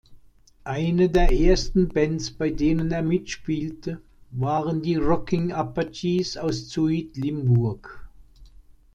Eine 0.63 1.11
der 1.11 1.31
ersten 1.31 1.87
Bands, 1.89 2.31
bei 2.31 2.49
denen 2.49 2.89
er 2.89 3.03
mitspielte, 3.03 4.01
waren 4.31 4.81
die 4.81 4.95
"Rocking 4.95 5.51
Apaches" 5.51 6.37
aus 6.37 6.67
Zuid-Limburg. 6.69 8.09